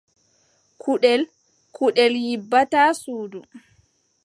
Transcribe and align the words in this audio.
Kuɗel 0.81 1.21
kuɗel 1.75 2.13
nyiɓata 2.25 2.81
suudu. 3.01 3.39